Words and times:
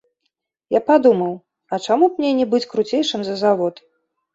Я 0.75 0.81
падумаў, 0.87 1.37
а 1.73 1.81
чаму 1.85 2.05
б 2.11 2.25
мне 2.25 2.35
не 2.41 2.51
быць 2.57 2.65
круцейшым 2.77 3.21
за 3.33 3.41
завод. 3.49 3.75